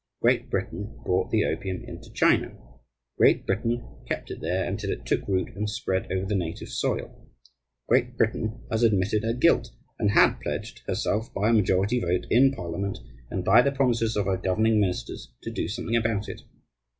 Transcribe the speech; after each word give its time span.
Great 0.19 0.49
Britain 0.49 0.99
brought 1.05 1.29
the 1.29 1.45
opium 1.45 1.83
into 1.83 2.11
China. 2.11 2.57
Great 3.19 3.45
Britain 3.45 3.85
kept 4.07 4.31
it 4.31 4.41
there 4.41 4.65
until 4.67 4.89
it 4.89 5.05
took 5.05 5.27
root 5.27 5.49
and 5.55 5.69
spread 5.69 6.11
over 6.11 6.25
the 6.25 6.33
native 6.33 6.69
soil. 6.69 7.29
Great 7.87 8.17
Britain 8.17 8.65
has 8.71 8.81
admitted 8.81 9.23
her 9.23 9.33
guilt, 9.35 9.69
and 9.99 10.09
had 10.09 10.39
pledged 10.39 10.81
herself 10.87 11.31
by 11.35 11.49
a 11.51 11.53
majority 11.53 11.99
vote 11.99 12.25
in 12.31 12.51
Parliament, 12.51 12.97
and 13.29 13.45
by 13.45 13.61
the 13.61 13.71
promises 13.71 14.15
of 14.15 14.25
her 14.25 14.37
governing 14.37 14.79
ministers, 14.79 15.33
to 15.43 15.51
do 15.51 15.67
something 15.67 15.95
about 15.95 16.27
it. 16.27 16.41